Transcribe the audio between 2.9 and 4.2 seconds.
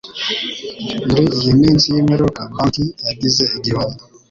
zagize igihombo